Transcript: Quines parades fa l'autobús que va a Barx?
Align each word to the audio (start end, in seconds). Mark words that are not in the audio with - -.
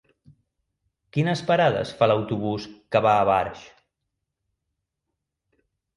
Quines 1.17 1.43
parades 1.51 1.91
fa 2.01 2.09
l'autobús 2.11 2.67
que 2.97 3.03
va 3.07 3.11
a 3.19 3.27
Barx? 3.33 3.69